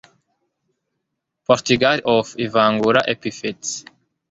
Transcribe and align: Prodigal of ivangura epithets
Prodigal 1.45 1.99
of 2.17 2.27
ivangura 2.45 3.01
epithets 3.13 3.71